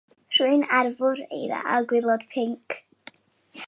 [0.35, 2.81] rhywun ar fwrdd eira â gwaelod pinc